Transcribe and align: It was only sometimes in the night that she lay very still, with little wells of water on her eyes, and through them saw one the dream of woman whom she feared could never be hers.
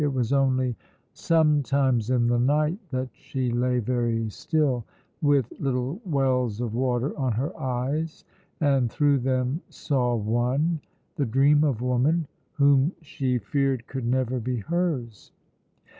It 0.01 0.11
was 0.11 0.33
only 0.33 0.75
sometimes 1.13 2.09
in 2.09 2.25
the 2.25 2.39
night 2.39 2.79
that 2.89 3.09
she 3.13 3.51
lay 3.51 3.77
very 3.77 4.31
still, 4.31 4.83
with 5.21 5.53
little 5.59 6.01
wells 6.05 6.59
of 6.59 6.73
water 6.73 7.15
on 7.19 7.33
her 7.33 7.55
eyes, 7.55 8.25
and 8.59 8.89
through 8.91 9.19
them 9.19 9.61
saw 9.69 10.15
one 10.15 10.81
the 11.17 11.25
dream 11.27 11.63
of 11.63 11.83
woman 11.83 12.25
whom 12.53 12.93
she 13.03 13.37
feared 13.37 13.85
could 13.85 14.07
never 14.07 14.39
be 14.39 14.57
hers. 14.57 15.31